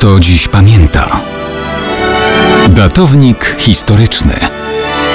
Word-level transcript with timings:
kto 0.00 0.20
dziś 0.20 0.48
pamięta. 0.48 1.20
Datownik 2.68 3.56
historyczny 3.58 4.34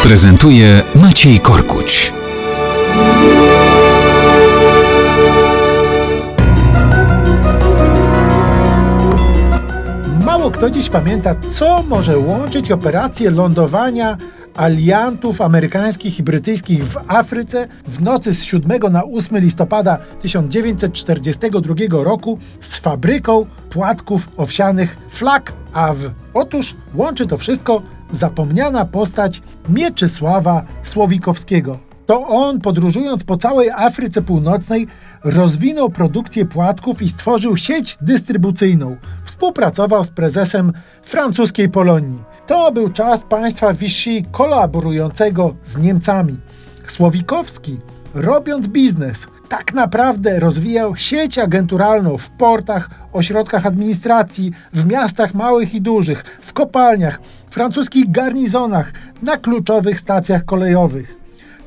prezentuje 0.03 0.81
Maciej 0.95 1.39
Korkuć. 1.39 2.13
Mało 10.25 10.51
kto 10.51 10.69
dziś 10.69 10.89
pamięta, 10.89 11.35
co 11.49 11.83
może 11.83 12.17
łączyć 12.17 12.71
operację 12.71 13.31
lądowania 13.31 14.17
aliantów 14.55 15.41
amerykańskich 15.41 16.19
i 16.19 16.23
brytyjskich 16.23 16.85
w 16.85 16.97
Afryce 17.07 17.67
w 17.87 18.01
nocy 18.01 18.33
z 18.33 18.43
7 18.43 18.91
na 18.91 19.03
8 19.03 19.37
listopada 19.37 19.97
1942 20.21 22.03
roku 22.03 22.39
z 22.61 22.79
fabryką 22.79 23.45
płatków 23.69 24.29
owsianych 24.37 24.97
Flak 25.09 25.53
Av. 25.73 25.97
Otóż 26.33 26.75
łączy 26.95 27.25
to 27.25 27.37
wszystko 27.37 27.81
zapomniana 28.11 28.85
postać 28.85 29.41
Mieczysława 29.69 30.65
Słowikowskiego. 30.83 31.94
To 32.05 32.27
on, 32.27 32.61
podróżując 32.61 33.23
po 33.23 33.37
całej 33.37 33.69
Afryce 33.69 34.21
Północnej, 34.21 34.87
rozwinął 35.23 35.89
produkcję 35.89 36.45
płatków 36.45 37.01
i 37.01 37.09
stworzył 37.09 37.57
sieć 37.57 37.97
dystrybucyjną. 38.01 38.97
Współpracował 39.23 40.05
z 40.05 40.09
prezesem 40.09 40.73
francuskiej 41.03 41.69
Polonii. 41.69 42.23
To 42.47 42.71
był 42.71 42.89
czas 42.89 43.23
państwa 43.23 43.73
Vichy 43.73 44.23
kolaborującego 44.31 45.55
z 45.65 45.77
Niemcami. 45.77 46.35
Słowikowski, 46.87 47.79
robiąc 48.13 48.67
biznes, 48.67 49.27
tak 49.49 49.73
naprawdę 49.73 50.39
rozwijał 50.39 50.95
sieć 50.95 51.37
agenturalną 51.37 52.17
w 52.17 52.29
portach, 52.29 52.89
ośrodkach 53.13 53.65
administracji, 53.65 54.51
w 54.73 54.85
miastach 54.85 55.33
małych 55.33 55.73
i 55.73 55.81
dużych, 55.81 56.23
w 56.41 56.53
kopalniach, 56.53 57.19
francuskich 57.49 58.11
garnizonach, 58.11 58.91
na 59.21 59.37
kluczowych 59.37 59.99
stacjach 59.99 60.45
kolejowych. 60.45 61.24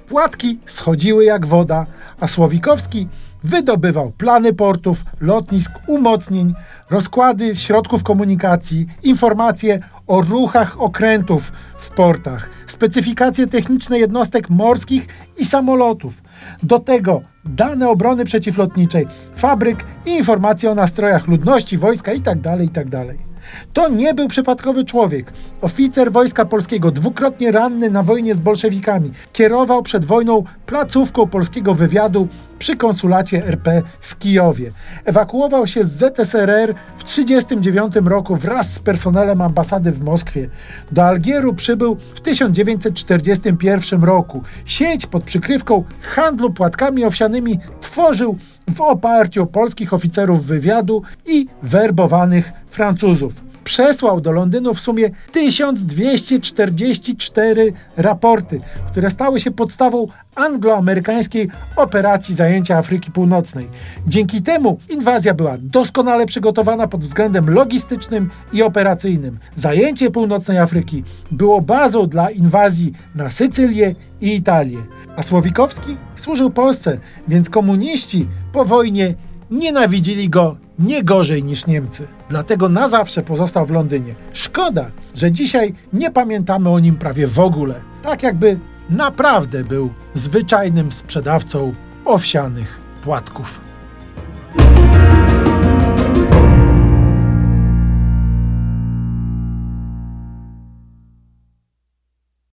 Płatki 0.09 0.59
schodziły 0.67 1.25
jak 1.25 1.47
woda, 1.47 1.87
a 2.20 2.28
Słowikowski 2.28 3.09
wydobywał 3.45 4.11
plany 4.11 4.53
portów, 4.53 5.05
lotnisk, 5.20 5.73
umocnień, 5.87 6.55
rozkłady 6.91 7.56
środków 7.56 8.03
komunikacji, 8.03 8.87
informacje 9.03 9.81
o 10.06 10.20
ruchach 10.20 10.81
okrętów 10.81 11.53
w 11.78 11.91
portach, 11.91 12.50
specyfikacje 12.67 13.47
techniczne 13.47 13.98
jednostek 13.98 14.50
morskich 14.50 15.06
i 15.39 15.45
samolotów. 15.45 16.22
Do 16.62 16.78
tego 16.78 17.20
dane 17.45 17.89
obrony 17.89 18.25
przeciwlotniczej, 18.25 19.06
fabryk 19.37 19.84
i 20.06 20.11
informacje 20.11 20.70
o 20.70 20.75
nastrojach 20.75 21.28
ludności, 21.28 21.78
wojska 21.78 22.12
itd. 22.12 22.59
itd. 22.61 23.28
To 23.72 23.89
nie 23.89 24.14
był 24.14 24.28
przypadkowy 24.28 24.84
człowiek. 24.84 25.33
Oficer 25.61 26.12
Wojska 26.12 26.44
Polskiego, 26.44 26.91
dwukrotnie 26.91 27.53
ranny 27.53 27.91
na 27.91 28.03
wojnie 28.03 28.34
z 28.34 28.41
bolszewikami, 28.41 29.11
kierował 29.33 29.83
przed 29.83 30.05
wojną 30.05 30.44
placówką 30.67 31.27
polskiego 31.27 31.75
wywiadu 31.75 32.28
przy 32.59 32.77
konsulacie 32.77 33.47
RP 33.47 33.83
w 34.00 34.19
Kijowie. 34.19 34.72
Ewakuował 35.05 35.66
się 35.66 35.84
z 35.84 35.91
ZSRR 35.91 36.75
w 36.97 37.05
1939 37.05 38.09
roku 38.09 38.36
wraz 38.36 38.72
z 38.75 38.78
personelem 38.78 39.41
ambasady 39.41 39.92
w 39.92 40.03
Moskwie. 40.03 40.48
Do 40.92 41.05
Algieru 41.05 41.55
przybył 41.55 41.97
w 42.14 42.20
1941 42.20 44.05
roku. 44.05 44.42
Sieć 44.64 45.06
pod 45.06 45.22
przykrywką 45.22 45.84
handlu 46.00 46.53
płatkami 46.53 47.05
owsianymi 47.05 47.59
tworzył 47.81 48.39
w 48.75 48.81
oparciu 48.81 49.43
o 49.43 49.47
polskich 49.47 49.95
oficerów 49.95 50.47
wywiadu 50.47 51.03
i 51.27 51.47
werbowanych 51.63 52.53
Francuzów. 52.67 53.49
Przesłał 53.65 54.21
do 54.21 54.33
Londynu 54.33 54.75
w 54.75 54.81
sumie 54.81 55.11
1244 55.33 57.73
raporty, 57.97 58.61
które 58.91 59.11
stały 59.11 59.41
się 59.41 59.51
podstawą 59.51 60.07
angloamerykańskiej 60.34 61.49
operacji 61.77 62.34
zajęcia 62.34 62.78
Afryki 62.78 63.12
Północnej. 63.12 63.69
Dzięki 64.07 64.43
temu 64.43 64.78
inwazja 64.89 65.34
była 65.34 65.57
doskonale 65.59 66.27
przygotowana 66.27 66.89
pod 66.89 67.05
względem 67.05 67.51
logistycznym 67.51 68.31
i 68.53 68.62
operacyjnym. 68.62 69.39
Zajęcie 69.55 70.11
północnej 70.11 70.59
Afryki 70.59 71.05
było 71.31 71.61
bazą 71.61 72.07
dla 72.07 72.31
inwazji 72.31 72.93
na 73.15 73.31
Sycylię 73.31 73.95
i 74.21 74.34
Italię. 74.34 74.78
A 75.19 75.23
Słowikowski 75.23 75.97
służył 76.15 76.51
Polsce, 76.51 76.99
więc 77.29 77.51
komuniści 77.51 78.29
po 78.53 78.65
wojnie 78.65 79.15
nienawidzili 79.51 80.29
go 80.29 80.56
nie 80.79 81.03
gorzej 81.03 81.45
niż 81.45 81.67
Niemcy. 81.67 82.06
Dlatego 82.29 82.69
na 82.69 82.89
zawsze 82.89 83.23
pozostał 83.23 83.67
w 83.67 83.71
Londynie. 83.71 84.15
Szkoda, 84.33 84.91
że 85.15 85.33
dzisiaj 85.33 85.75
nie 85.93 86.11
pamiętamy 86.11 86.69
o 86.69 86.78
nim 86.78 86.97
prawie 86.97 87.27
w 87.27 87.39
ogóle. 87.39 87.81
Tak 88.03 88.23
jakby 88.23 88.59
naprawdę 88.91 89.65
był 89.65 89.91
zwyczajnym 90.15 90.93
sprzedawcą 90.93 91.73
owsianych 92.05 92.81
płatków. 93.03 93.68